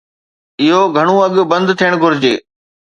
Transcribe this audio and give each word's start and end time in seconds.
اهو 0.63 0.81
گهڻو 0.95 1.15
اڳ 1.25 1.35
بند 1.51 1.67
ٿيڻ 1.79 1.91
گهرجي. 2.01 2.33